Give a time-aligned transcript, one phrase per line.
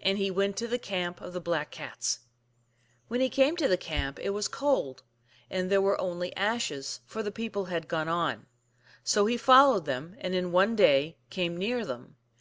[0.00, 2.20] And he went to the camp of the Black Cats.
[3.08, 5.02] When he came to the camp it was cold,
[5.50, 8.46] and there were only ashes, for the people had gone on.
[9.02, 12.14] So he followed them, and in one day came near them.